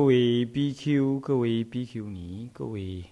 [0.00, 3.04] 各位 BQ，各位 BQ 尼，各位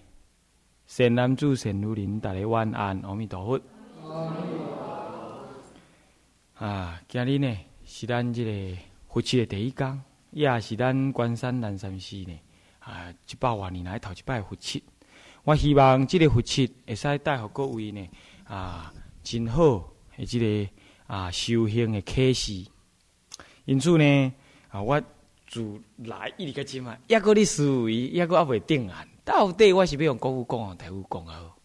[0.86, 3.60] 善男子、善女人，大家晚安，阿弥陀佛。
[6.54, 12.40] 啊，今日呢是咱这个佛七的第一天，也是咱关山南山寺呢
[12.78, 14.82] 啊一百万年来头一摆佛七。
[15.44, 18.08] 我希望这个佛七会使带给各位呢
[18.44, 18.90] 啊
[19.22, 20.70] 真好的这个
[21.06, 22.66] 啊修行的启示。
[23.66, 24.32] 因此呢
[24.70, 24.98] 啊我。
[25.48, 29.08] 自来一直个即嘛，抑个你思维，抑个还未定案。
[29.24, 31.58] 到底我是要用国语讲，台语讲好？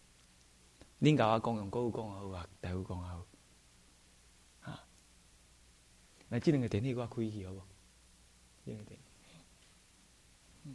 [1.00, 3.26] 恁甲我讲用国语讲好啊，台语讲好？
[4.62, 4.84] 啊，
[6.28, 7.62] 那这两个电梯我开去好无？
[8.64, 8.98] 这两个电
[10.64, 10.74] 梯，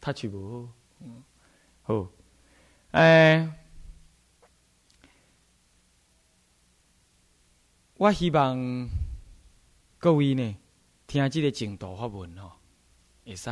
[0.00, 0.68] 他去无？
[1.00, 1.22] 嗯，
[1.82, 2.08] 好，
[2.90, 3.48] 诶。
[8.04, 8.86] 我希望
[9.96, 10.54] 各位呢，
[11.06, 12.52] 听这个净土法文哦，
[13.24, 13.48] 会使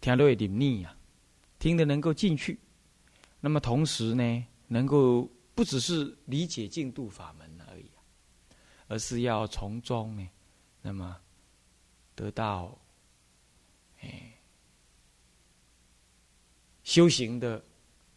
[0.00, 0.96] 听得会灵念啊，
[1.58, 2.60] 听得能够进去。
[3.40, 7.90] 那么同时呢，能够不只是理解净土法门而已，
[8.86, 10.28] 而是要从中呢，
[10.80, 11.20] 那么
[12.14, 12.78] 得到
[13.98, 14.32] 哎
[16.84, 17.64] 修行的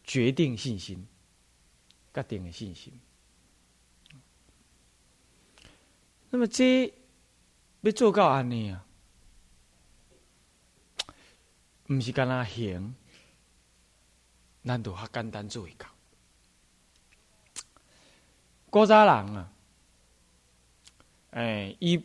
[0.04, 1.04] 决定信心，
[2.14, 2.92] 决定的信心。
[6.34, 6.90] 那么这
[7.82, 8.86] 要做到安尼啊，
[11.90, 12.94] 毋是干那行，
[14.62, 15.86] 难度较简单做一到。
[18.70, 19.52] 古早人啊，
[21.32, 22.02] 哎，伊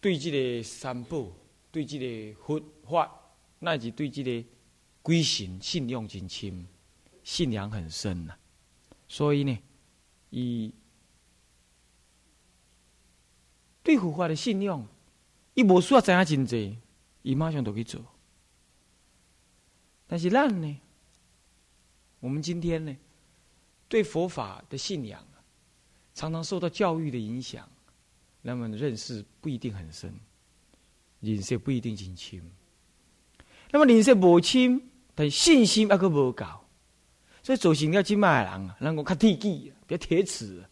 [0.00, 1.26] 对这个三宝、
[1.72, 3.10] 对这个佛法，
[3.58, 4.48] 乃至对这个
[5.02, 6.64] 鬼神信仰真深，
[7.24, 8.36] 信仰很深呐。
[9.08, 9.58] 所以呢，
[10.30, 10.72] 伊。
[13.82, 14.86] 对佛法的信仰，
[15.54, 16.78] 伊无需要知影真济，
[17.22, 18.00] 伊马上就去做。
[20.06, 20.80] 但是咱呢，
[22.20, 22.96] 我们今天呢，
[23.88, 25.42] 对佛法的信仰啊，
[26.14, 27.68] 常常受到教育的影响，
[28.40, 30.14] 那么认识不一定很深，
[31.20, 32.42] 认识不一定真深。
[33.70, 34.80] 那么认识无深，
[35.14, 36.44] 但信心还阁无够，
[37.42, 40.62] 所以做成了即卖人啊，人讲较铁记，比较铁齿，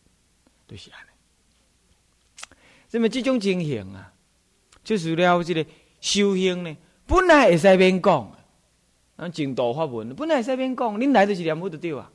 [0.69, 1.10] 就是安尼。
[2.93, 4.13] 那么这种情形啊，
[4.83, 5.65] 就是了这个
[6.01, 8.33] 修行呢，本来会使免讲，
[9.17, 12.11] 啊，净土法门本来会使免讲，恁来就是念佛就对啊，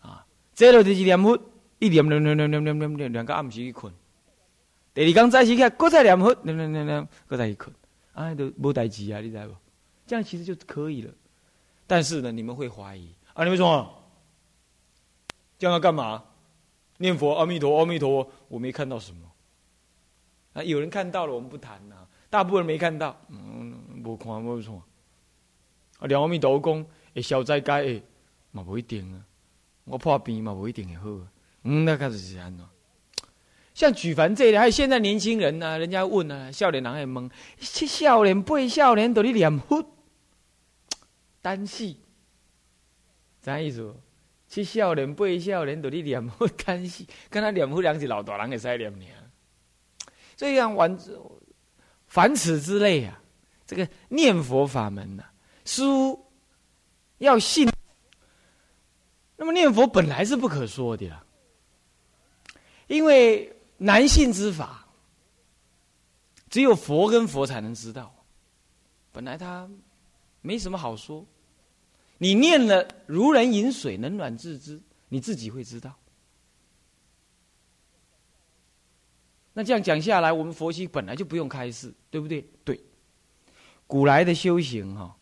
[0.00, 1.38] 啊，坐落就是念佛，
[1.78, 3.92] 一念念念念念念念念念到暗时去困，
[4.92, 7.72] 第二天早起起来，搁再念佛，念念念念，搁再去困，
[8.12, 9.54] 啊，都无代志啊，你知不？
[10.06, 11.12] 这样其实就可以了。
[11.86, 13.88] 但是呢，你们会怀疑啊，你们说
[15.58, 16.24] 这样要干嘛？
[16.96, 19.20] 念佛，阿弥陀，阿弥陀，我没看到什么。
[20.52, 21.96] 啊，有人看到了，我们不谈呐。
[22.30, 24.82] 大部分人没看到，嗯，无看无错。
[25.98, 28.02] 啊，两阿弥陀公会消灾解厄，
[28.52, 29.24] 嘛不一定啊。
[29.84, 31.26] 我破病嘛不一定会好。
[31.62, 32.64] 嗯，那开始是安怎？
[33.74, 39.84] 像举凡这类，还有现在年轻人呐，人家问啊，少年人还问，七少年八少年都你念佛，
[41.40, 42.00] 单戏，
[43.40, 43.94] 啥意思？
[44.48, 49.14] 七少年八少年都你念佛单戏，跟他念佛两是老大人会使念念。
[50.38, 50.96] 这样玩，
[52.06, 53.20] 凡此之类啊，
[53.66, 55.24] 这个念佛法门呐，
[55.64, 56.24] 书
[57.18, 57.68] 要信。
[59.36, 61.24] 那么念佛本来是不可说的啦，
[62.86, 64.86] 因为难信之法，
[66.48, 68.14] 只有佛跟佛才能知道。
[69.10, 69.68] 本来他
[70.40, 71.26] 没什么好说，
[72.18, 75.92] 你念了如人饮水，冷暖自知，你自己会知道。
[79.58, 82.48] 那这样讲下来，我们佛系本来就不用开示，对不对？
[82.62, 82.80] 对。
[83.88, 85.12] 古来的修行哈，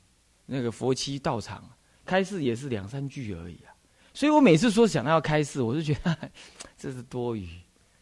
[0.44, 1.66] 那个佛七道场
[2.04, 3.72] 开示也是两三句而已啊。
[4.12, 6.30] 所以我每次说想要开示，我就觉得
[6.76, 7.48] 这是多余。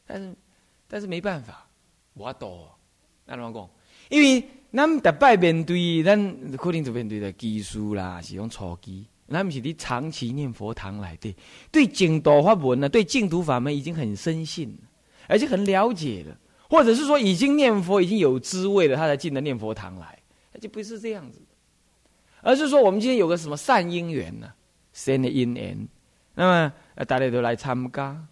[0.04, 0.34] 但是，
[0.88, 1.68] 但是没办法，
[2.14, 2.69] 我多。
[3.26, 3.70] 那怎么讲？
[4.08, 9.06] 因为咱们拜面对，咱可能就面对的技术啦，是用初级。
[9.28, 11.32] 咱们是你长期念佛堂来的，
[11.70, 14.76] 对净土法门呢，对净土法门已经很深信。
[15.29, 16.37] 而且很了解的，
[16.69, 20.19] 或者是说已经念佛已经有滋味了，他才进的念佛堂来，
[20.53, 21.41] 他就不是这样子，
[22.43, 24.53] 而是说我们今天有个什么善因缘呢？
[24.93, 25.88] 善的因缘，
[26.35, 26.73] 那么
[27.06, 28.26] 大家都来参加。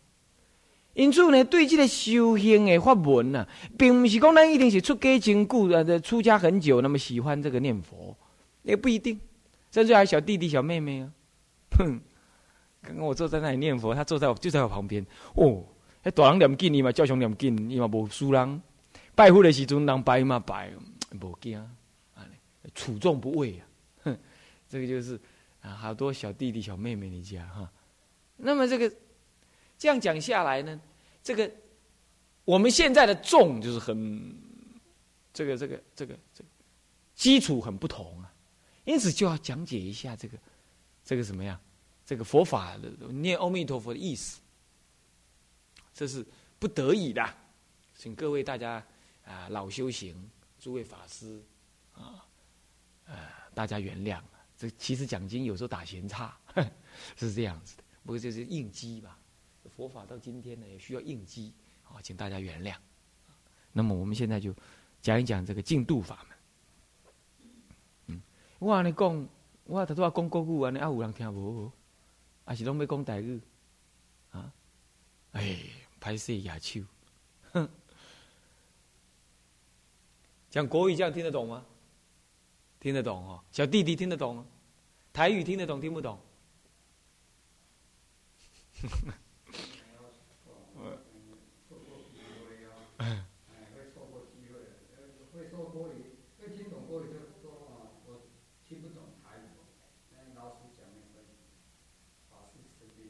[0.95, 3.49] 因此呢，对这个修行的法门呢，
[3.79, 8.15] 并不是讲咱一定是出家经久呃，出家很久，那么喜欢这个念佛，
[8.63, 9.19] 也不一定。
[9.71, 11.11] 甚至还有小弟弟小妹妹啊，
[11.79, 11.99] 哼，
[12.83, 15.65] 刚刚我坐在那里念佛，他坐在我就在我旁边，哦。
[16.05, 18.63] 迄大人念经，伊嘛照常念经，伊嘛无输人。
[19.15, 20.73] 拜佛的时阵，人拜嘛拜，
[21.21, 21.59] 无惊，
[22.15, 22.27] 啊，
[22.75, 23.67] 处众不畏啊。
[24.05, 24.19] 哼，
[24.69, 25.21] 这个就是
[25.61, 27.71] 啊，好多小弟弟小妹妹的家哈。
[28.37, 28.93] 那么这个
[29.79, 30.81] 这样讲下来呢，
[31.23, 31.49] 这个
[32.45, 34.37] 我们现在的众就是很
[35.33, 36.51] 这个这个这个这个
[37.15, 38.33] 基础很不同啊，
[38.85, 40.37] 因此就要讲解一下这个
[41.05, 41.57] 这个什么样，
[42.05, 44.41] 这个佛法的念阿弥陀佛的意思。
[45.93, 46.25] 这是
[46.59, 47.23] 不得已的，
[47.95, 48.83] 请各位大家
[49.25, 51.43] 啊，老修行，诸位法师
[51.95, 52.25] 啊，
[53.05, 53.17] 呃，
[53.55, 54.21] 大家原谅。
[54.57, 56.37] 这其实讲经有时候打闲岔，
[57.17, 57.83] 是这样子的。
[58.05, 59.19] 不过这是应激吧，
[59.69, 61.53] 佛法到今天呢也需要应激，
[61.85, 62.75] 啊，请大家原谅。
[63.73, 64.55] 那么我们现在就
[65.01, 66.39] 讲一讲这个净度法门。
[68.07, 68.23] 嗯，
[68.59, 69.29] 我跟你讲，
[69.65, 71.71] 我头拄啊讲国语，安尼啊有人听无？
[72.45, 73.41] 还是拢要讲台语？
[74.31, 74.53] 啊？
[75.33, 75.59] 哎。
[76.03, 76.81] 拍摄牙手，
[77.53, 77.69] 哼！
[80.51, 81.65] 讲国语这样听得懂吗？
[82.81, 84.45] 听得懂哦，小弟弟听得懂，
[85.13, 86.19] 台语听得懂听不懂？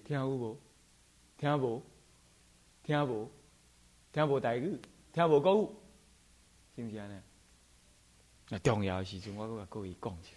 [0.04, 0.58] 听有无？
[1.38, 1.82] 听无？
[2.84, 3.30] 听无，
[4.12, 4.78] 听无台语，
[5.12, 5.68] 听无国语，
[6.76, 7.20] 是毋是安尼？
[8.48, 10.30] 那重要的时阵，我搁甲各位讲一下。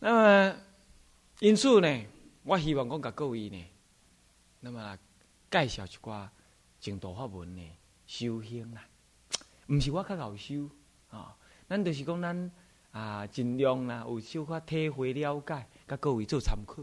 [0.00, 0.12] 那
[0.50, 0.56] 么，
[1.38, 2.04] 因此呢，
[2.42, 3.64] 我希望讲甲各位呢，
[4.60, 4.98] 那么
[5.50, 6.28] 介绍一寡
[6.80, 7.70] 净土法门呢
[8.06, 8.84] 修行啦。
[9.68, 10.68] 毋是我较老修
[11.10, 11.36] 啊，
[11.68, 12.50] 咱就是讲咱
[12.90, 16.82] 啊，尽量啦，有小可体会了解，甲各位做参考。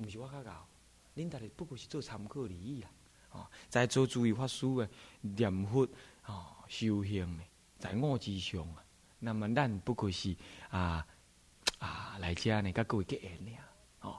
[0.00, 0.66] 毋是我较搞，
[1.14, 2.88] 恁大家不过是做参考而已啦。
[3.32, 4.88] 哦，在做注意法师的
[5.20, 5.86] 念佛
[6.26, 7.42] 哦修行呢，
[7.78, 8.82] 在我之上啊。
[9.18, 10.34] 那么咱不过是
[10.70, 11.06] 啊
[11.78, 13.58] 啊来遮呢，甲各位结缘俩。
[14.00, 14.18] 哦，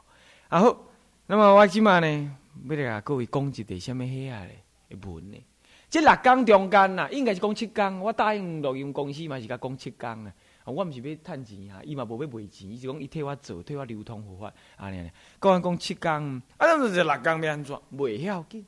[0.49, 0.85] 啊好，
[1.25, 2.37] 那么我即马呢，
[2.69, 4.63] 要来甲各位讲一个什么遐咧
[5.03, 5.43] 文呢？
[5.89, 7.99] 即六讲中间呐，应该是讲七讲。
[7.99, 10.33] 我答应录音公司嘛，是甲讲七讲啊。
[10.65, 15.11] 我毋是要趁钱啊，伊嘛无要卖钱，伊是讲伊替我做，替我流通佛法，安尼。
[15.41, 17.81] 讲完讲七工，啊，咱就是六工要安怎？
[17.95, 18.65] 袂晓紧，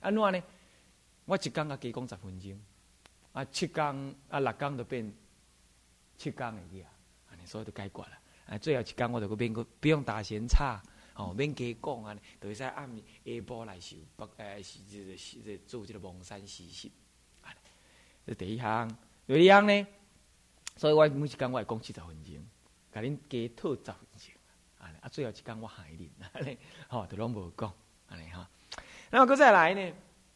[0.00, 0.42] 安怎呢？
[1.24, 2.60] 我一工啊加讲十分钟，
[3.32, 5.12] 啊七工啊六工就变
[6.16, 6.90] 七工的去啊，
[7.30, 8.18] 安尼所以就解决了。
[8.46, 10.80] 啊，最后一工我就个变个不用打闲差，
[11.14, 14.78] 哦，免加讲安尼，就会使暗下晡来收，不诶是
[15.16, 16.92] 是是做这个蒙山习习，
[17.42, 17.54] 啊，
[18.24, 18.88] 这第一项，
[19.26, 19.86] 第二项呢？
[20.76, 22.34] 所以我每一工我会讲七十分钟，
[22.92, 24.32] 甲恁加套十分钟，
[24.78, 26.56] 安尼啊，最后一工我害恁， 安尼
[26.88, 27.72] 吼，都拢无讲，
[28.08, 28.48] 安尼哈。
[29.10, 29.92] 然后搁再来呢，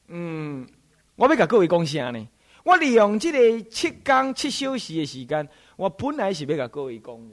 [0.09, 0.69] 嗯，
[1.17, 2.29] 我要甲各位讲啥呢？
[2.65, 7.31] 我利用即个七工七小时的时间，我本来是要甲各位讲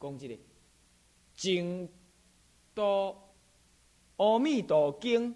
[0.00, 0.34] 讲即个
[1.34, 1.88] 《净
[2.74, 3.16] 土
[4.16, 5.34] 阿弥陀经》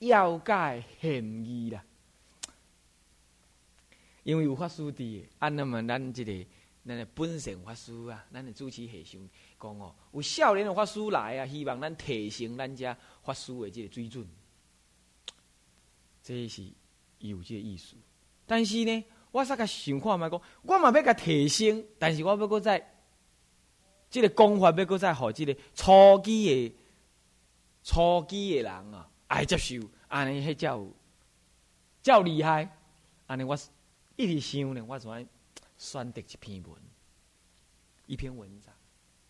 [0.00, 1.82] 要解现义啦。
[4.28, 6.46] 因为有法师伫，啊，那么咱即个
[6.84, 9.18] 咱的本身法师啊，咱的主持和尚
[9.58, 14.28] 讲哦，有少年的法师来啊，希望咱提升咱家法师的即个水准，
[16.22, 16.62] 这是
[17.20, 17.96] 有这个意思。
[18.44, 22.86] 但是呢，我煞个想看嘛讲，我嘛要甲提升，但是我要搁在，
[24.10, 26.76] 即个讲法要搁在互即个初级的
[27.82, 30.92] 初级的人啊，爱接受，安尼迄叫有，
[32.02, 32.76] 较厉害，
[33.26, 33.58] 安尼我。
[34.18, 35.24] 一直想呢，我怎么
[35.78, 36.76] 选择一篇文？
[38.06, 38.74] 一篇文章，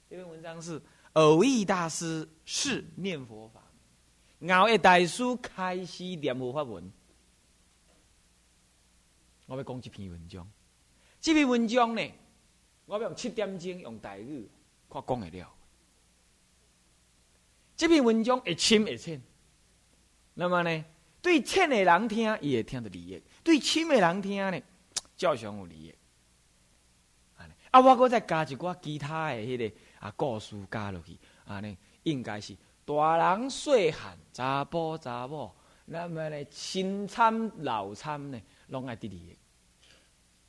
[0.08, 0.80] 这篇文章是
[1.12, 3.62] 偶益大师是念佛法，
[4.48, 6.90] 熬一大师开始念佛法文。
[9.44, 10.50] 我要讲这篇文章，
[11.20, 12.02] 这篇文章呢，
[12.86, 14.48] 我要用七点钟用台语，
[14.88, 15.54] 看讲会了。
[17.76, 19.20] 这篇文章会深会浅，
[20.32, 20.84] 那么呢，
[21.20, 24.58] 对浅的人听，伊会听得利益；对深的人听呢？
[25.18, 25.94] 照常有利益，
[27.72, 27.80] 啊！
[27.80, 35.52] 我搁再加一寡其他的迄个啊故事加落去，啊呢应该是大人细汉查甫查某，
[35.84, 39.36] 那么呢新参老参呢，拢爱得利益。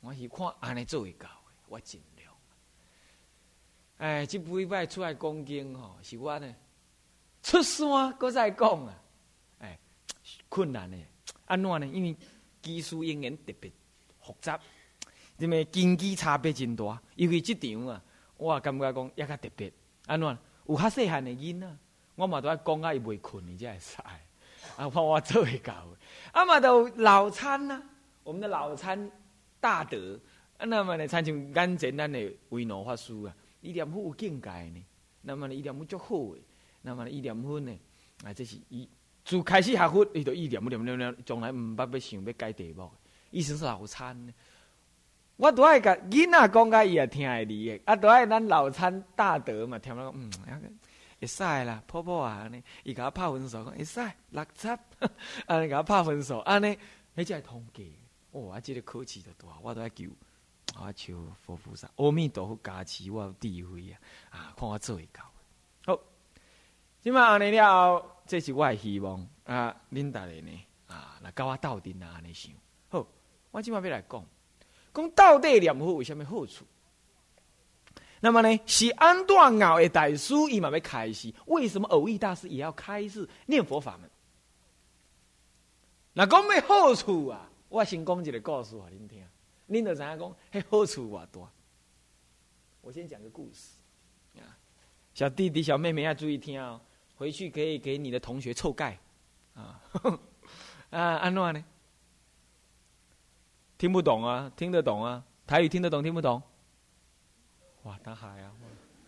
[0.00, 1.34] 我是看安尼做会到的，
[1.68, 2.32] 我尽量。
[3.98, 6.54] 哎，即几摆出来讲经吼，是我呢
[7.42, 9.02] 出山搁再讲啊，
[9.58, 9.76] 哎，
[10.48, 10.96] 困难的，
[11.46, 11.86] 安怎呢？
[11.88, 12.16] 因为
[12.62, 13.72] 技术语言特别。
[14.20, 14.58] 复杂，
[15.38, 18.02] 因为经济差别真大，尤其这场啊，
[18.36, 19.72] 我也感觉讲也较特别。
[20.06, 20.38] 安怎？
[20.66, 21.76] 有较细汉的囡仔，
[22.14, 23.96] 我嘛都爱讲啊，伊未困，你才会使。
[24.76, 25.86] 啊，看我做会到。
[26.32, 27.82] 啊嘛，都老餐呐，
[28.22, 29.10] 我们的老餐
[29.60, 30.18] 大德，
[30.58, 34.84] 啊，那么呢，参像眼前咱的维诺法师啊，伊念佛有境界呢，
[35.22, 36.36] 那么呢，伊念佛足好，
[36.82, 37.76] 那么呢，伊念佛呢，
[38.24, 38.88] 啊，这是伊
[39.24, 42.90] 自开始学佛，伊就伊念念念念，从来毋捌要想要改题目，
[43.30, 44.34] 意思是老餐。
[45.36, 50.30] 我都爱甲囡仔讲甲伊也听会哩诶，啊，都爱咱老餐大德嘛，听了嗯。
[51.20, 54.68] 会使啦，婆婆啊，安尼，伊甲我拍分数，讲会使六七，
[55.46, 56.68] 安尼甲我拍分数，安尼，
[57.14, 57.94] 迄只系统计。
[58.32, 60.08] 哦，啊，即个考试就大，我都爱求，
[60.80, 63.98] 我求佛菩萨，阿弥陀佛加持我有智慧啊，
[64.30, 65.22] 啊，看我做会到。
[65.84, 66.00] 好，
[67.00, 70.52] 即嘛安尼了，这是我的希望啊，恁大人呢，
[70.86, 72.52] 啊，来教我到底啊，安尼想。
[72.88, 73.06] 好，
[73.50, 74.24] 我即嘛要来讲，
[74.94, 76.64] 讲到底念佛有啥物好处？
[78.20, 81.32] 那么呢，是安断熬的大师，伊嘛要开始。
[81.46, 84.10] 为什么偶遇大师也要开始念佛法门？
[86.12, 87.48] 那讲咩好处啊？
[87.68, 89.24] 我先讲一个故事给恁听，
[89.68, 91.40] 恁就知影讲，迄好处偌大。
[92.82, 93.78] 我先讲个故事
[94.38, 94.58] 啊，
[95.14, 96.80] 小弟弟、小妹妹要注意听哦，
[97.16, 98.98] 回去可以给你的同学臭盖
[99.54, 99.80] 啊
[100.90, 101.00] 啊！
[101.18, 101.64] 安怎呢？
[103.80, 104.52] 听不懂啊？
[104.54, 105.24] 听得懂啊？
[105.46, 106.02] 台语听得懂？
[106.02, 106.42] 听不懂？
[107.84, 108.52] 哇，大海啊，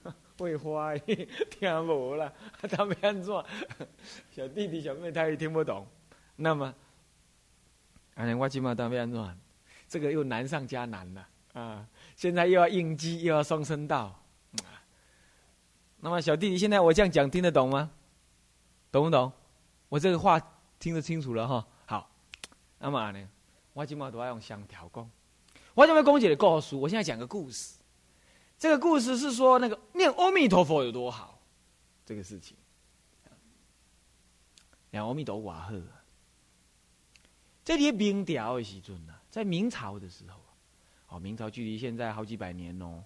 [0.38, 0.97] 会花
[1.50, 2.33] 听无啦，
[2.71, 3.35] 他没安怎？
[4.33, 5.87] 小弟弟小妹他也听不懂。
[6.37, 6.75] 那么，
[8.14, 9.38] 哎，我今嘛当没安怎？
[9.91, 11.87] 这个又难上加难了啊！
[12.17, 14.19] 现在又要应激，又要双声道。
[16.00, 17.91] 那么，小弟弟现在我这样讲听得懂吗？
[18.91, 19.31] 懂不懂？
[19.91, 20.41] 我这个话
[20.79, 21.67] 听得清楚了哈。
[21.85, 22.11] 好，
[22.79, 23.29] 那么呢，
[23.73, 25.11] 我今嘛都要用香调讲。
[25.75, 27.79] 我今嘛讲一个故事，我现在讲个故事。
[28.59, 31.41] 这个故事是说，那个念阿弥陀佛有多好，
[32.05, 32.57] 这个事情。
[34.91, 35.73] 念阿弥陀佛好。
[37.64, 40.41] 这里明朝的时阵呢，在明朝的时候，
[41.09, 43.02] 哦，明朝距离现在好几百年哦。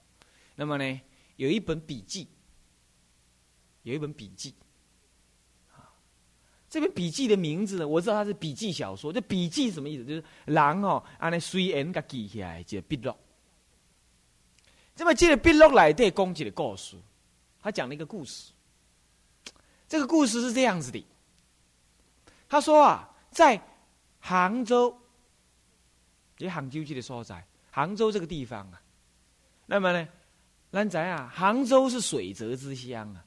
[0.56, 1.00] 那么呢，
[1.36, 2.26] 有一本笔记，
[3.82, 4.54] 有一本笔记，
[6.68, 9.12] 这本笔记的名字呢，我知道它是笔记小说。
[9.12, 10.04] 这笔记什么意思？
[10.04, 13.14] 就是狼哦，安尼随缘给记下来个笔录。
[14.94, 16.96] 这么这个笔录来对公鸡的故事，
[17.60, 18.52] 他讲了一个故事。
[19.88, 21.06] 这个故事是这样子的，
[22.48, 23.60] 他说啊，在
[24.18, 24.92] 杭州，
[26.38, 28.82] 也杭州这个所在，杭州这个地方啊，
[29.66, 30.08] 那么呢，
[30.72, 33.24] 咱知啊，杭州是水泽之乡啊，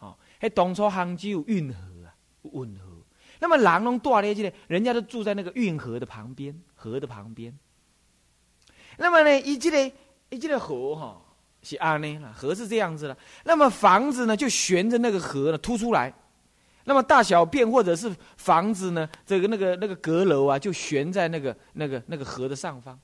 [0.00, 1.78] 哦，还当初杭州有运河，
[2.52, 3.02] 运河。
[3.40, 7.56] 那么人拢住在这个，人家都住在那个运河的旁边，河的旁边。
[8.98, 9.96] 那么呢，以这个。
[10.28, 11.22] 一这个河哈
[11.62, 13.16] 是安呢，河是这样子的。
[13.44, 16.12] 那么房子呢，就悬着那个河呢凸出来。
[16.82, 22.98] 那么大小便或者是房子呢，这个那个那个阁楼啊，就悬在那个那个那个河的上方。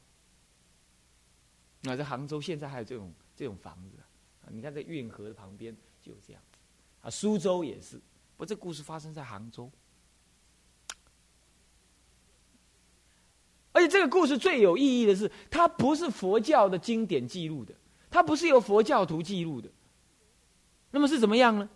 [1.83, 3.97] 那在杭州现在还有这种这种房子
[4.45, 4.51] 啊？
[4.51, 5.73] 你看在运河的旁边
[6.03, 6.59] 就有这样子
[7.03, 7.09] 啊。
[7.09, 8.01] 苏州也是，
[8.43, 9.71] 不，这故事发生在杭州。
[13.71, 17.73] 而且这个故事最有意义的是，它不是佛教的经典记录的，
[18.11, 19.71] 它不是由佛教徒记录的，
[20.91, 21.71] 那么是怎么样呢？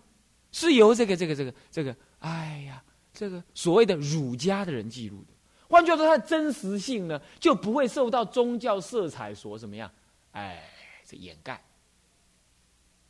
[0.51, 2.83] 是由这个、这个、这个、这个，哎呀，
[3.13, 5.29] 这个所谓的儒家的人记录的。
[5.69, 9.89] 换句话说，它的真实性呢，就不会受到宗教色彩所怎么样？
[10.33, 10.69] 哎，
[11.05, 11.63] 这掩盖。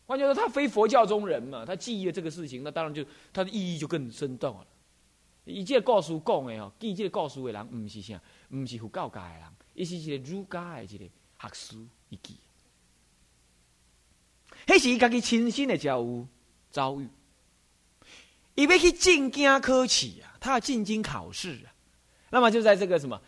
[0.07, 4.67] 换句话说，他非佛教中人嘛，他记忆了这个事情，那当然就他的意义就更生动了。
[5.45, 9.43] 伊这个故事讲的哦，记这个故事的人，唔是啥，唔是佛教界的人，
[9.75, 11.77] 伊是一个儒家的一个学士，
[12.09, 12.37] 伊记。
[14.67, 16.27] 迄是伊家己亲身的遭遇，
[16.71, 17.09] 遭遇。
[18.55, 21.75] 伊要去进京科举啊，他要进京考试啊。
[22.31, 23.21] 那么就在这个什么，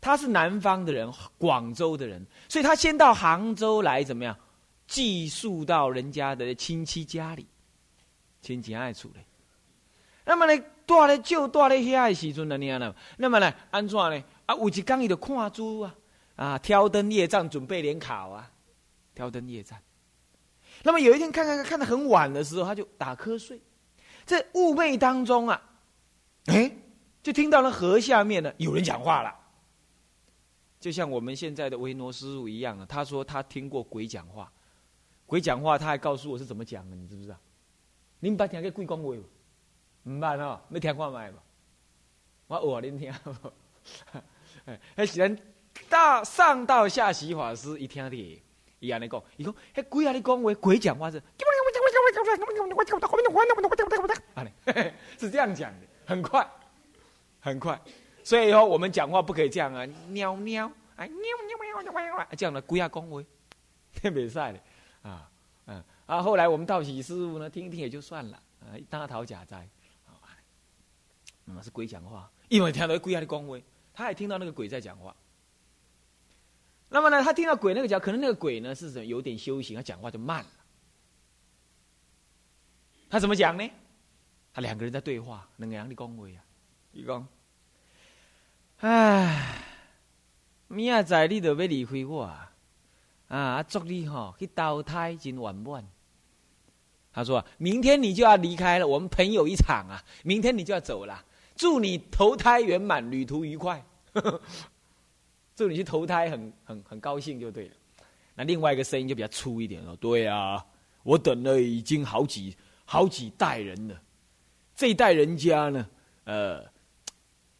[0.00, 4.36] 他是南方的人，广州的人，所以他先到杭州来怎么样，
[4.86, 7.46] 寄宿到人家的亲戚家里，
[8.40, 9.24] 亲戚爱处嘞。
[10.24, 10.64] 那么呢？
[10.86, 12.94] 住咧就住咧遐的时阵呢，你看？
[13.16, 14.22] 那么呢，安怎呢？
[14.44, 15.94] 啊，有一天伊就看书啊，
[16.36, 18.50] 啊，挑灯夜战，准备联考啊，
[19.14, 19.80] 挑灯夜战。
[20.82, 23.58] 那么有一天看看看，看得很晚的时候，他就打瞌睡。
[24.26, 25.62] 在雾昧当中啊，
[26.46, 26.70] 哎，
[27.22, 29.34] 就听到了河下面呢有人讲话了，
[30.78, 32.84] 就像我们现在的维诺师傅一样啊。
[32.86, 34.52] 他说他听过鬼讲话，
[35.26, 37.36] 鬼讲话，他还告诉我是怎么讲的，你知不知道？
[38.20, 39.04] 您把听个鬼讲话。
[40.06, 41.38] 唔捌哦，要听看卖嘛？
[42.46, 43.10] 我学恁听。
[44.96, 45.38] 迄时阵
[45.88, 48.42] 大上到下习法师一听的，
[48.80, 50.12] 伊安尼讲，伊讲，迄鬼啊！
[50.12, 51.22] 你讲话鬼讲话是，
[55.18, 56.46] 是这样讲的，很快，
[57.40, 57.80] 很快。
[58.22, 63.24] 所以以后我们讲话不可以这样啊，喵喵，哎，喵喵喵喵喵，这样的龟下恭维，
[64.02, 64.60] 别赛 的
[65.04, 65.30] 啊，
[65.66, 69.68] 嗯，啊，后来我们道喜师傅呢，听一听也就算了，啊，大讨假灾，
[71.44, 75.14] 那么是鬼讲话，因为听到龟下的恭维，他也听到那个鬼在讲话。
[76.88, 80.50] 那么呢，他听到鬼那个讲，可能那个鬼呢是有点修行，他讲话就慢了。
[83.10, 83.70] 他怎么讲呢？
[84.54, 86.44] 他两个人在对话，两个人的恭维啊，
[86.92, 87.28] 伊讲。
[88.78, 89.64] 唉，
[90.68, 92.52] 明仔载你就要离开我啊！
[93.34, 95.84] 啊，祝你吼去投胎真圆满。
[97.12, 100.02] 他说：“明天你就要离开了，我们朋友一场啊！
[100.22, 101.24] 明天你就要走了，
[101.56, 103.84] 祝你投胎圆满，旅途愉快。
[105.56, 107.74] 祝你去投胎，很很很高兴就对了。”
[108.36, 110.64] 那另外一个声音就比较粗一点了：“对啊，
[111.02, 114.00] 我等了已经好几好几代人了，
[114.76, 115.88] 这一代人家呢，
[116.24, 116.64] 呃。”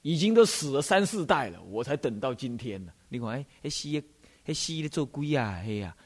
[0.07, 2.93] 已经都死了三四代了，我才等到今天呢。
[3.09, 3.89] 另外，哎，死，
[4.45, 5.97] 哎死的做鬼啊，嘿呀，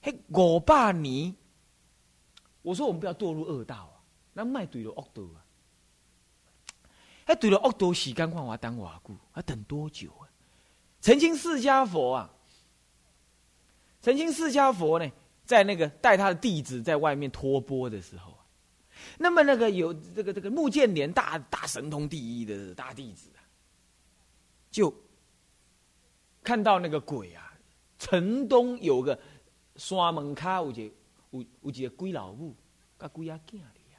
[0.00, 1.34] 嘿我爸你，
[2.62, 5.44] 我说我们不要堕入恶道啊，那卖对了恶道啊，
[7.24, 10.26] 还对了恶道时间看我等瓦固，还等多久啊？
[11.00, 12.34] 曾经释迦佛啊，
[14.00, 15.08] 曾经释迦佛呢，
[15.44, 18.44] 在那个带他的弟子在外面托钵的时候啊。
[19.16, 23.40] 那么那个有这个这个穆建连大大神通第一的大弟子啊，
[24.72, 24.92] 就
[26.42, 27.47] 看到那个鬼啊，
[27.98, 29.18] 城东有个
[29.76, 30.92] 山门卡有一
[31.30, 32.54] 有有一个鬼老母，
[32.98, 33.60] 甲鬼仔囝哩
[33.94, 33.98] 啊。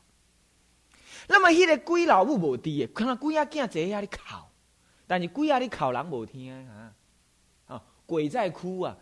[1.27, 4.17] 那么迄个鬼老母无伫看到鬼仔囝坐遐咧哭，
[5.05, 6.93] 但是鬼仔咧哭人无听啊，
[7.67, 8.97] 啊，鬼在哭啊，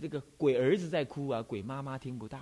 [0.00, 2.38] 这个鬼儿子在哭啊，鬼妈妈听不到。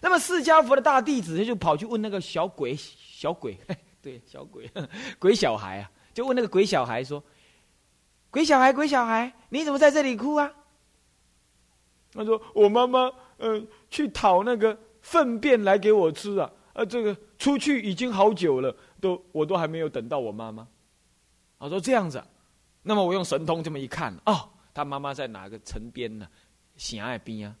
[0.00, 3.58] 那么释迦佛的大弟子他就跑去问那个小鬼，小鬼，
[4.00, 4.70] 对，小鬼，
[5.18, 7.22] 鬼小孩啊，就问那个鬼小孩说
[8.30, 10.52] ：“鬼小孩，鬼小孩，你怎么在这里哭啊？”
[12.12, 20.66] 他说：“我妈妈，嗯，去讨那个粪便来给我吃啊，啊，这个出去已经好久了，都我都还没有等到我妈妈。”
[21.60, 22.22] 他说：“这样子，
[22.82, 26.26] 那么我用神通这么一看，哦，他妈妈在哪个城边呢？
[26.76, 27.54] 险隘边啊。”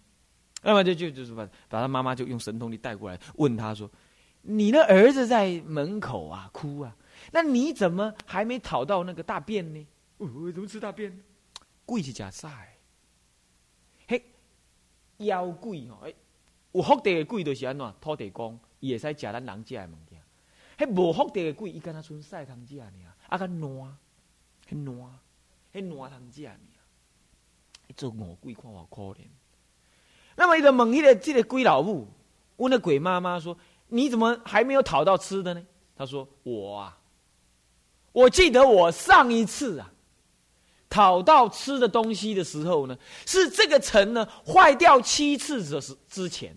[0.62, 3.88] 那么就就就是把把他妈妈就用神通力带过来，问他说
[4.42, 6.96] ：“你的儿子在门口啊，哭啊，
[7.30, 9.86] 那你怎么还没讨到那个大便呢？
[10.16, 11.16] 我怎么吃大便？
[11.84, 12.77] 鬼是假赛，
[15.18, 16.14] 妖鬼哦，哎，
[16.72, 20.22] 有福地的鬼就是安怎土地公，伊会使食咱人食的物件。
[20.78, 22.86] 迄，无福地的鬼，伊敢若剩晒汤食尔，
[23.28, 23.96] 啊，敢烂，
[24.68, 25.18] 很烂，
[25.72, 26.56] 很烂汤食尔。
[27.96, 29.26] 做恶鬼看我可怜。”
[30.36, 32.06] 那么一个猛一的这个鬼老母
[32.58, 36.98] 问那鬼妈妈说：“你怎么还没有讨到吃的呢？”他说：“我啊，
[38.12, 39.92] 我记得我上一次啊，
[40.88, 46.56] 讨到吃的东西的时候呢，是这个城呢坏掉七次的时之前。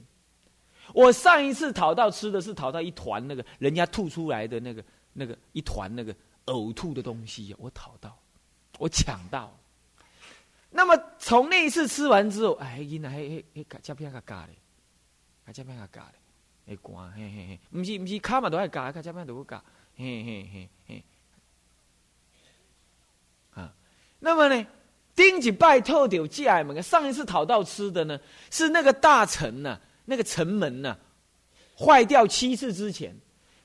[0.93, 6.13] 我上一次讨到吃的是讨到一团那个人家吐出来的那个那个一团那个
[6.45, 8.17] 呕吐的东西，我讨到，
[8.77, 9.51] 我抢到。”
[10.73, 14.53] 那么从那一次吃完之后，哎，囡仔，嘿嘿嘿，加片个加嘞，
[15.51, 16.01] 加片个加
[16.65, 19.61] 嘞，会寒，嘿嘿嘿，唔是唔是，卡嘛都爱加，加片都不加，
[19.97, 21.03] 嘿嘿嘿嘿。
[23.53, 23.73] 啊，
[24.21, 24.65] 那么呢，
[25.15, 28.17] 丁几拜特丢寄来门，上一次讨到吃的呢，
[28.49, 30.95] 是那个大城呐，那个城门呐，
[31.77, 33.13] 坏掉七次之前，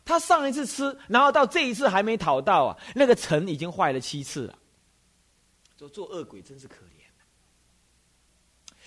[0.05, 4.59] 他上一次吃，然后到这一次还没讨到啊，那个城已经坏了七次了，
[5.77, 6.97] 做做恶鬼真是可怜。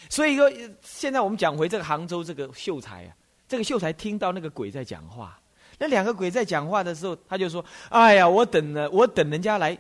[0.10, 0.50] 所以说，
[0.82, 3.16] 现在我们讲回这个杭州这个秀才啊，
[3.48, 5.40] 这个秀才听到那个鬼在讲话，
[5.78, 9.78] 那两个鬼在讲话的时候，他就说：“哎呀，我等了，我等人家来，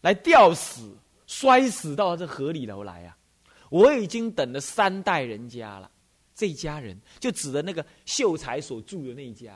[0.00, 0.96] 来吊死、
[1.28, 3.16] 摔死到这河里头来啊！
[3.70, 5.88] 我已经等了三代人家了，
[6.34, 9.54] 这家人就指的那个秀才所住的那一家，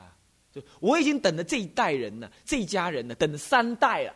[0.51, 4.15] 就我已经等了这一代人了，这家人呢，等了三代了，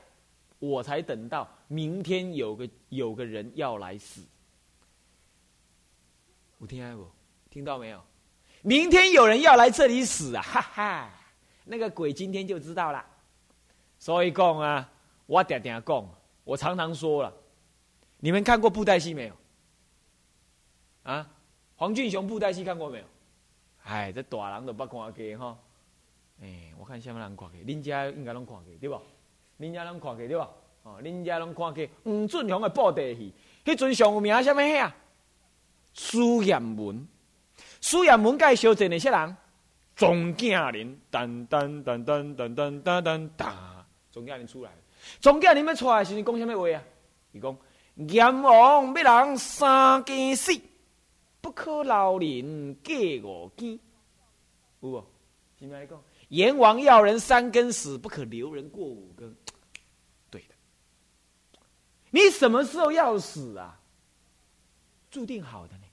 [0.60, 4.22] 我才等到明天有个有个人要来死。”
[6.60, 7.08] 我听到不？
[7.50, 8.00] 听到没有？
[8.62, 10.42] 明天有人要来这里死啊！
[10.44, 11.10] 哈哈，
[11.66, 13.04] 那个鬼今天就知道了。
[13.98, 14.88] 所以讲啊，
[15.26, 16.10] 我点点讲，
[16.44, 17.34] 我常常说了，
[18.20, 19.34] 你们看过布袋戏没有？
[21.04, 21.30] 啊，
[21.76, 23.06] 黄俊雄布袋戏看过没有？
[23.84, 25.58] 哎，这大人都不看过哈。
[26.42, 27.50] 哎，我看什么人看过？
[27.66, 29.00] 恁家应该拢看过对吧？
[29.60, 30.50] 恁家拢看过对吧？
[30.84, 34.96] 哦，恁家拢看过黄俊雄的布袋戏，迄阵上有名什么戏啊？
[35.94, 37.08] 苏彦文，
[37.82, 39.38] 苏彦文介绍真那些人，
[39.96, 44.72] 钟家人，噔噔噔噔噔噔噔噔哒，钟家人出来。
[45.20, 46.84] 钟家人要出来时，讲什么话啊？
[47.32, 47.58] 伊讲
[47.98, 50.54] 阎王要人三更死，
[51.42, 53.80] 不可留人过五更。
[54.82, 55.04] 有无？
[55.60, 56.00] 什么来讲？
[56.30, 59.36] 阎王要人三更死，不可留人过五更。
[60.30, 60.54] 对的。
[62.12, 63.80] 你什么时候要死啊？
[65.10, 65.84] 注定好的呢。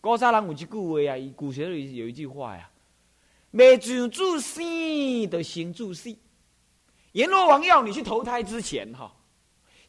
[0.00, 2.70] 高沙人有一句话啊，古学里有一句话呀
[3.52, 4.62] ：“未上注死，
[5.30, 6.16] 就先注死。”
[7.12, 9.14] 阎罗王要你去投胎之前，哈，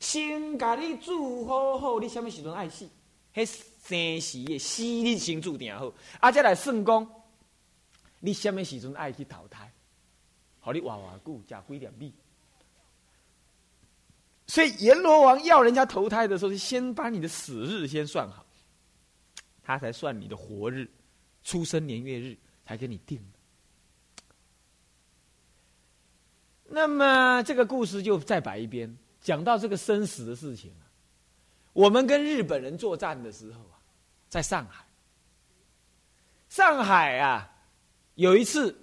[0.04, 2.86] 先甲你祝好好，你什么时阵爱死？
[3.34, 3.46] 迄
[3.82, 5.89] 生时的死，你先注定好，
[6.20, 7.10] 啊，再来算讲，
[8.20, 9.72] 你什么时阵爱去投胎？
[10.60, 12.13] 好，你活活久，食几点米？
[14.46, 18.46] 所以阎罗王要人家投胎的时候，是先把你的死日先算好，
[19.63, 20.92] 他才算你的活日、
[21.46, 23.26] 出生年月日，才给你定。
[26.66, 30.86] 那么这个故事就再摆一边，讲到这个生死的事情啊。
[31.73, 33.81] 我们跟日本人作战的时候啊，
[34.29, 34.86] 在上海，
[36.49, 37.51] 上海啊，
[38.13, 38.77] 有一次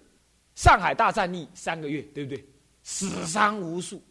[0.57, 2.45] 上海大战役三个月，对不对？
[2.83, 4.03] 死伤无数。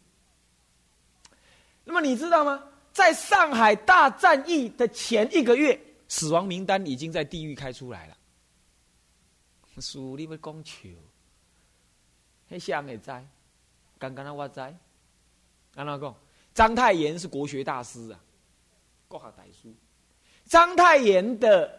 [1.84, 2.64] 那么你知道吗？
[2.92, 8.16] 在上海大战役的前一个月，死亡名单已经在地狱开出来了。
[9.80, 10.88] 书你要讲笑，
[12.48, 13.10] 那谁会知？
[13.98, 14.60] 刚刚那我知，
[15.74, 16.14] 安怎讲？
[16.52, 18.20] 章太炎是国学大师啊，
[19.08, 19.72] 国学大师。
[20.46, 21.70] 章太炎的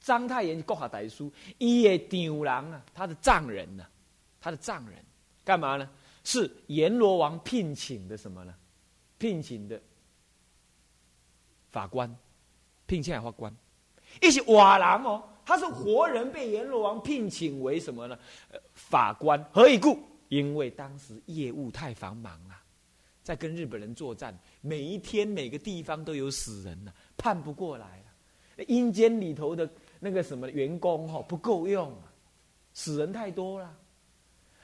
[0.00, 3.84] 章太炎国学大师，伊的丈人啊，他的丈人呐，
[4.40, 5.02] 他的丈人
[5.44, 5.88] 干嘛呢？
[6.24, 8.54] 是阎罗王聘请的什么呢？
[9.18, 9.80] 聘请的
[11.70, 12.14] 法官，
[12.86, 13.52] 聘请法官，
[14.20, 18.18] 一起瓦郎哦，他是活人被阎罗王聘请为什么呢？
[18.74, 19.98] 法官何以故？
[20.28, 22.61] 因为当时业务太繁忙了，
[23.22, 28.64] 在跟日本人作战，每一天每个地方都有死人呢，盼不过来了。
[28.66, 31.92] 阴间里头的那个什么员工哈不够用，
[32.74, 33.74] 死人太多了。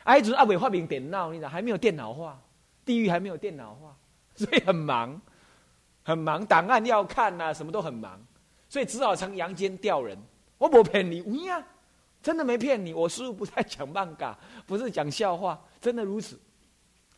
[0.05, 2.41] 哎，主阿伟发明电脑，你知道还没有电脑化，
[2.85, 3.97] 地狱还没有电脑化，
[4.35, 5.21] 所以很忙，
[6.03, 8.21] 很忙，档案要看呐，什么都很忙，
[8.69, 10.19] 所以只好从阳间调人。
[10.59, 11.65] 我不骗你，你呀。
[12.21, 16.39] 真的没骗你，我师傅不在讲漫嘎，不是讲笑话，真的如此。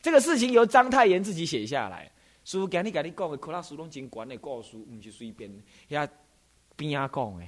[0.02, 2.10] 这个事情由章太炎自己写下来，
[2.44, 5.50] 师傅给你给你讲的，可拉书拢真管的故事，不是随便
[5.88, 6.08] 遐
[6.76, 7.44] 边啊讲的。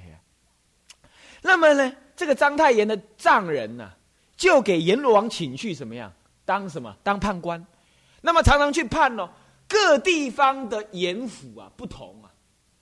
[1.41, 3.91] 那么呢，这个章太炎的丈人呢，
[4.37, 6.13] 就给阎罗王请去什么样？
[6.45, 6.95] 当什么？
[7.03, 7.65] 当判官。
[8.21, 9.29] 那么常常去判哦，
[9.67, 12.31] 各地方的阎府啊不同啊。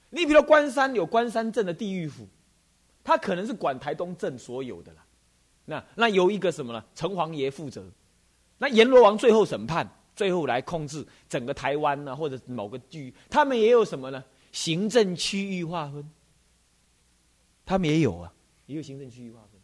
[0.10, 2.28] 你比如关山有关山镇的地狱府。
[3.04, 5.04] 他可能是管台东镇所有的了，
[5.66, 6.86] 那那由一个什么呢？
[6.94, 7.84] 城隍爷负责，
[8.62, 14.24] 那阎罗王最后审判，最后来控制整个台湾呢，或者某个区，他们也有什么呢？
[14.52, 16.08] 行政区域划分，
[17.66, 18.32] 他们也有啊，
[18.68, 19.60] 也有行政区域划分。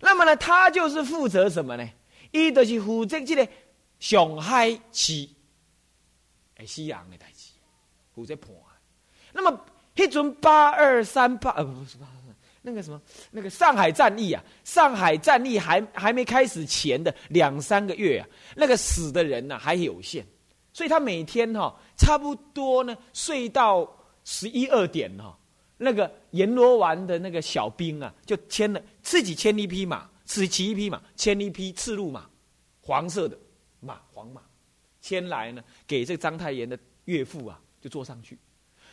[0.00, 1.86] 那么呢，他就是负责什么呢？
[2.30, 3.46] 一就是负责这个
[4.00, 5.28] 上海市，
[6.56, 7.50] 哎，西洋的代志，
[8.14, 8.48] 负责判。
[9.34, 9.60] 那么
[9.94, 12.06] 一准八二三八，呃，不是八。
[12.66, 13.00] 那个什么，
[13.30, 18.26] 那个上海战役啊，上海战役还还没开始前的两三个月啊，
[18.56, 20.26] 那个死的人呢还有限，
[20.72, 23.88] 所以他每天哈差不多呢睡到
[24.24, 25.38] 十一二点哈，
[25.76, 32.28] 那个阎罗王的那个小兵啊就牵了自己牵一匹马，自己骑一匹马，牵一匹赤鹿马，
[32.80, 33.38] 黄色的
[33.78, 34.42] 马黄马，
[35.00, 38.36] 牵来呢给这个章太炎的岳父啊就坐上去，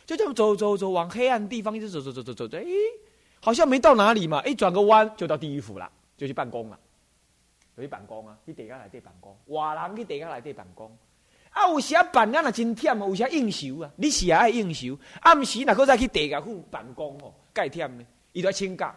[0.06, 2.64] 就这么走走走往黑暗地方一直走走走走走走，哎。
[3.44, 6.80] 好像没到哪里嘛，一转个弯就到地狱府了，就去办公了。
[7.76, 10.90] 去办公啊，去地下来地办公，外人去地下来地办公。
[11.50, 18.06] 啊，有时啊办啊那真忝啊，有时应酬啊，你是爱应酬，暗时那个再去地下府办公哦，盖忝呢。
[18.32, 18.96] 伊在请假，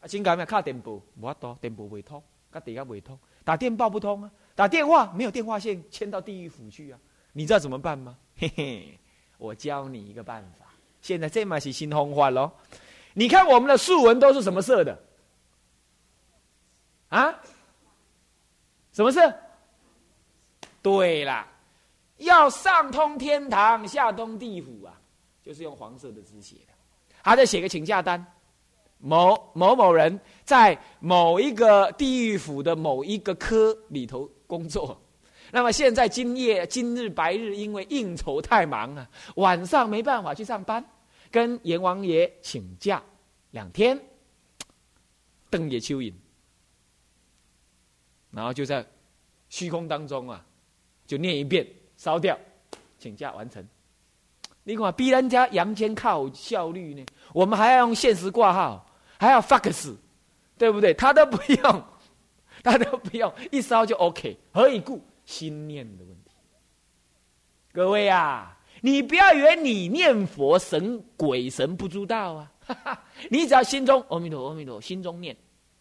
[0.00, 0.44] 啊请假咩？
[0.44, 6.98] 卡电报无法多，电报未通，甲地下未通，打电报不通啊，打电话没有电话线迁到地狱府去啊。
[7.32, 8.18] 你知道怎么办吗？
[8.36, 8.98] 嘿嘿，
[9.38, 10.66] 我教你一个办法。
[11.00, 12.52] 现在这嘛是新方法咯。
[13.18, 14.98] 你看我们的竖纹都是什么色的？
[17.08, 17.34] 啊？
[18.92, 19.34] 什么色？
[20.82, 21.48] 对啦，
[22.18, 24.92] 要上通天堂，下通地府啊，
[25.42, 26.74] 就是用黄色的字写的。
[27.22, 28.22] 还在写个请假单，
[28.98, 35.00] 某某某人在某一个地狱府的某一个科里头工作，
[35.50, 40.84] 那么现在今夜今日白日，因为应酬太忙啊，晚上没办法去上班。
[41.36, 43.02] 跟阎王爷请假
[43.50, 44.00] 两天，
[45.50, 46.10] 瞪也蚯蚓，
[48.30, 48.82] 然后就在
[49.50, 50.42] 虚空当中啊，
[51.06, 51.68] 就念一遍，
[51.98, 52.38] 烧掉，
[52.98, 53.62] 请假完成。
[54.64, 59.94] 你看，比人家阳间靠效率呢，我们还要用现实挂号，还要 fax，
[60.56, 60.94] 对不对？
[60.94, 61.84] 他都不用，
[62.64, 64.38] 他都不用，一烧就 OK。
[64.54, 65.04] 何以故？
[65.26, 66.30] 心念的问题。
[67.74, 72.52] 各位啊，你不要以为你念佛神鬼神不知道啊，
[73.30, 75.36] 你只要心中阿弥陀阿弥陀，心中念，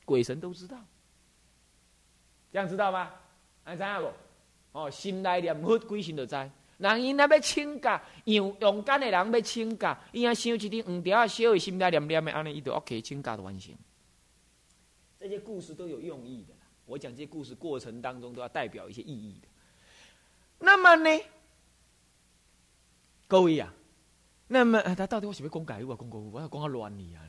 [0.05, 0.77] 鬼神都知道。
[2.51, 3.11] 这样知道吗？
[3.63, 4.79] 还知影不？
[4.79, 6.51] 哦，心内念佛，鬼神就知。
[6.77, 13.73] 人因那要请假，用勇敢的人要请假，伊啊想一点黄条啊，小的心内念念的，安尼伊就 OK，请假就完成。
[15.17, 16.59] 这些故事都有用意的啦。
[16.85, 19.47] 我讲这些故事过程当中，都要代表一些意义的。
[20.59, 21.09] 那么呢，
[23.35, 23.73] 各位啊，
[24.47, 27.19] 那么他到底我是要讲解我讲国我要讲啊乱你啊！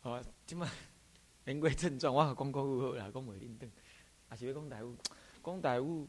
[0.00, 0.70] 好啊，今嘛
[1.46, 3.68] 言归正传，我讲国语好啦，讲袂认真，
[4.28, 4.96] 还是要讲台语。
[5.44, 6.06] 讲台语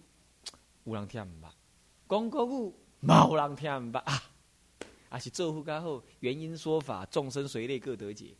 [0.84, 1.50] 有人听唔捌，
[2.08, 2.71] 讲国语
[3.02, 4.24] 冇人听唔捌啊！
[5.10, 8.36] 啊是做副家好，原因说法，众生随类各得解。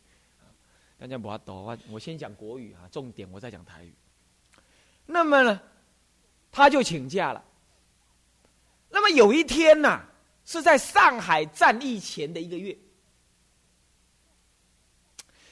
[0.96, 3.92] 大家不要多，我我先讲国语啊，重点我再讲台语。
[5.06, 5.60] 那么呢，
[6.52, 7.46] 他就请假了。
[9.02, 10.00] 那么有一天呐，
[10.44, 12.76] 是在上海战役前的一个月。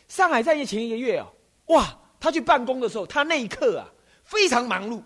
[0.06, 1.26] 上海战役前一个月哦，
[1.74, 1.98] 哇！
[2.20, 3.90] 他去办公的时候，他那一刻啊，
[4.22, 5.02] 非常忙碌。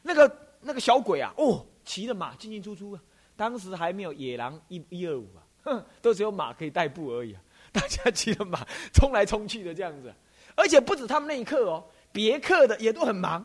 [0.00, 3.02] 那个那个小鬼啊，哦，骑着马进进出出啊。
[3.34, 7.42] 当时还没有野狼一一二五啊，哼，都只有马可以代步而已啊。
[7.72, 10.14] 大家骑着马冲来冲去的这样子，
[10.54, 13.44] 而且不止他们那一刻哦，别克的也都很忙，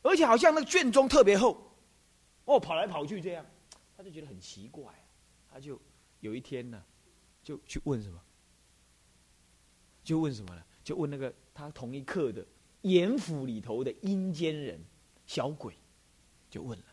[0.00, 1.69] 而且好像那个卷宗特别厚，
[2.44, 3.44] 哦，跑来跑去这样，
[3.96, 4.92] 他就觉得很奇怪，
[5.50, 5.80] 他就
[6.20, 6.82] 有一天呢，
[7.42, 8.20] 就去问什么，
[10.02, 12.44] 就问什么了，就问那个他同一课的
[12.82, 14.80] 严府里头的阴间人。
[15.26, 15.72] 小鬼。
[16.50, 16.84] 就问了，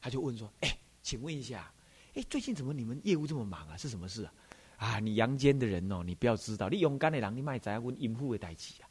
[0.00, 1.74] 他就问说：“哎，请问一下，
[2.14, 3.76] 哎，最近怎么你们业务这么忙啊？
[3.76, 4.32] 是什么事啊？
[4.76, 8.88] 啊，你阳间的人哦，你不要知道，你勇敢的人，你卖宅问阴户的代志啊，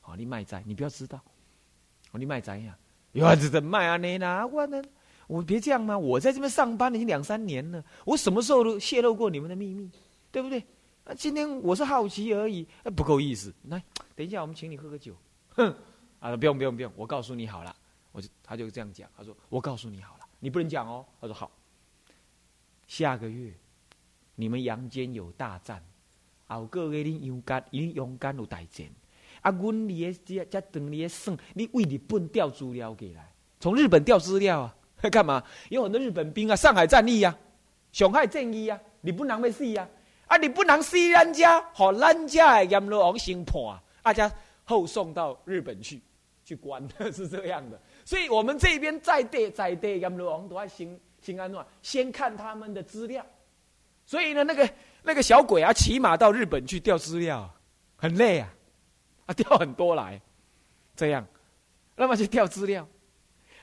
[0.00, 1.22] 好，你卖宅，你不要知道，
[2.10, 2.76] 哦，你卖宅呀，
[3.12, 4.44] 有儿子的卖啊，你呢？
[4.48, 4.82] 我呢，
[5.26, 9.90] 我别这样嘛，我在这边上班已经两三年了，我什么时候都泄露过你们的秘密，
[10.30, 10.62] 对不对？
[11.04, 13.52] 啊，今天我是好奇而已，不够意思。
[13.68, 13.82] 来，
[14.14, 15.14] 等一下，我们请你喝个酒。
[15.50, 15.74] 哼，
[16.20, 17.74] 啊，不用不用不用，我告诉你好了。”
[18.12, 21.50] 我就他就这样讲，他说：“我告诉你好了，你不能讲哦。”他说：“好，
[22.86, 23.50] 下个月
[24.34, 25.82] 你们阳间有大战，
[26.46, 28.86] 后个月你勇敢，你勇敢有大战。
[29.40, 35.42] 啊，阮你的这这等你的算，你为日本调资料过来，从日本调资料啊，在 干嘛？
[35.70, 37.36] 有很多日本兵啊，上海战役啊，
[37.90, 39.88] 上海战役啊，你不能被死啊，
[40.26, 44.30] 啊，你不能死人家，和人家的阎罗王先判，大家
[44.64, 46.00] 后送到日本去
[46.44, 53.26] 去关， 是这样的。”所以我们这边在地在地，阎罗王都要先先安诺，先看他们的资料。
[54.06, 54.68] 所以呢，那个
[55.02, 57.48] 那个小鬼啊，骑马到日本去调资料，
[57.96, 58.54] 很累啊，
[59.26, 60.20] 啊，调很多来，
[60.94, 61.26] 这样，
[61.96, 62.86] 那么去调资料。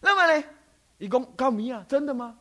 [0.01, 0.43] 那么呢，
[0.99, 2.37] 一共高明啊，真的吗？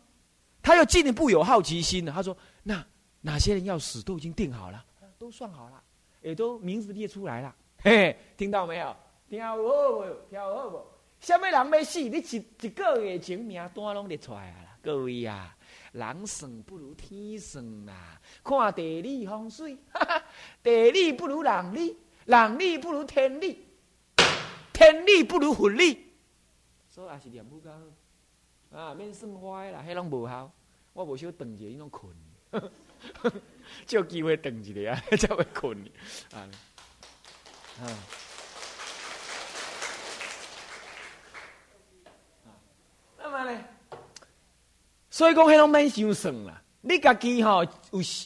[0.60, 2.12] 他又进一步有好奇心了。
[2.12, 2.84] 他说：“那
[3.22, 4.84] 哪些人要死都已经定好了，
[5.18, 5.82] 都算好了，
[6.20, 8.94] 也都名字列出来了。”嘿，听到没有？
[9.30, 10.04] 听好不？
[10.28, 10.84] 听好不？
[11.20, 12.00] 什么人要死？
[12.00, 15.56] 你一一个月前名单拢列出来啦，各位啊，
[15.92, 18.20] 人算不如天算啦。
[18.42, 20.22] 看地理风水，哈哈
[20.62, 23.64] 地理不如人理，人理不如天理，
[24.72, 26.12] 天理不如佛理。
[26.88, 27.70] 所以也是念不够
[28.72, 30.50] 啊，免算坏啦，迄拢无效。
[30.92, 32.12] 我无少等一下，伊拢困，
[33.86, 35.78] 借机会等一下才会困
[36.32, 36.48] 啊。
[37.80, 37.98] 啊。
[43.18, 43.64] 那么呢
[45.10, 46.62] 所以讲，迄拢免想算啦。
[46.80, 47.70] 你家己吼有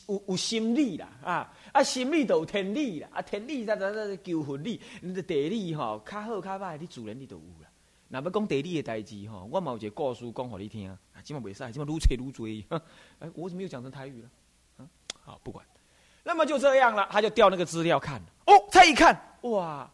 [0.09, 7.69] 有有心理啦，啊啊心理就有天理啦，啊天理再再再求佛理，你的地理吼较好较歹，你自然你都有啦。
[8.21, 10.91] 若要讲地理的代志吼，我嘛有一个故事讲互你听。
[10.91, 12.63] 啊，今嘛袂使，今嘛愈吹愈追。
[13.21, 14.29] 哎，我怎么又讲成台语了？
[14.79, 14.89] 嗯，
[15.25, 15.65] 好，不管。
[16.23, 18.21] 那么就这样了，他就调那个资料看。
[18.47, 19.91] 哦，再一看，哇，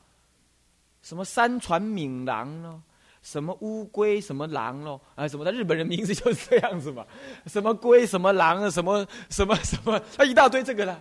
[1.00, 2.82] 什么山川闽郎呢？
[3.22, 5.00] 什么乌龟，什么狼咯？
[5.14, 7.06] 啊，什么的日本人名字就是这样子嘛？
[7.46, 8.68] 什么龟，什么狼啊？
[8.68, 9.92] 什么什么什么？
[10.16, 11.00] 啊，一大堆这个啦，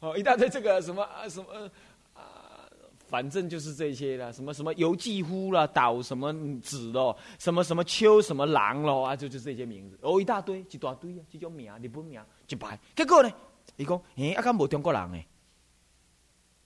[0.00, 1.26] 哦，一大堆这个什么啊？
[1.28, 1.46] 什么？
[3.12, 12.80] 反正就是这些啦，什么什么游记夫啦，岛什么子咯，什么什么秋什么狼咯啊，就就这些名字，哦，一大堆，一大堆啊，这种名，日本名一排。
[12.96, 13.30] 结果呢，
[13.76, 15.26] 伊讲，诶，阿刚无中国人诶，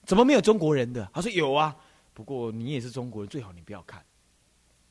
[0.04, 1.10] 怎么没有中国人的？
[1.12, 1.76] 他说有啊。
[2.14, 4.00] 不过你也是中国人，最好你不要看，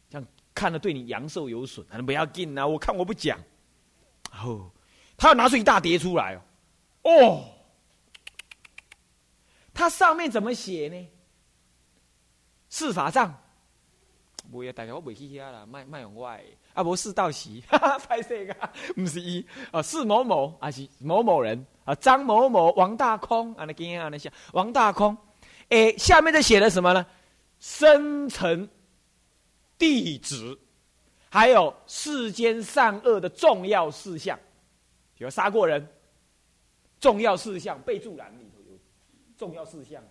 [0.10, 2.68] 这样看了对你阳寿有损，还不要紧啊！
[2.68, 3.39] 我看我不讲。
[4.32, 4.70] 然哦，
[5.15, 6.41] 他要拿出一大叠出来哦，
[7.04, 7.46] 哦，
[9.74, 11.08] 他上面怎么写呢？
[12.76, 13.34] 四法藏，
[14.52, 18.54] 不要大家我袂去遐啦，卖卖用我的啊，无四道席， 哈哈，拍摄个，
[18.96, 25.16] 不是伊啊，四某某啊是某某人啊，张某某、王大空啊，那今啊那些王大空，
[25.70, 27.06] 诶，下面这写的什么呢？
[27.62, 28.70] 生辰
[29.78, 30.60] 地址。
[31.30, 34.38] 还有世间善恶的重要事项，
[35.18, 35.88] 比如杀过人，
[37.00, 38.78] 重要事项备注栏里头有
[39.38, 40.04] 重要事项。